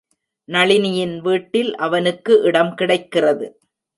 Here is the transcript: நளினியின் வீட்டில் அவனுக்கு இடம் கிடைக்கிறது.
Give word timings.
நளினியின் 0.49 1.13
வீட்டில் 1.19 1.75
அவனுக்கு 1.75 2.41
இடம் 2.41 2.73
கிடைக்கிறது. 2.75 3.47